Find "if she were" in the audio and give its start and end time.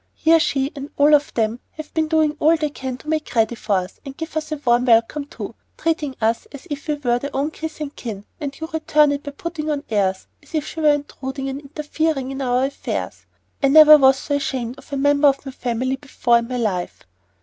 10.55-10.91